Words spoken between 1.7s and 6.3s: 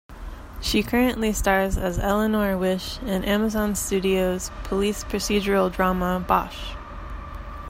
as Eleanor Wish in Amazon Studios' police procedural drama